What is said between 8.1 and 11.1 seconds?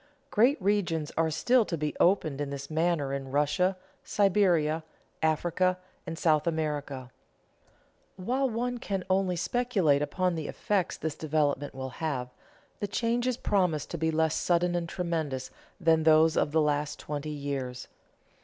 While one can only speculate upon the effects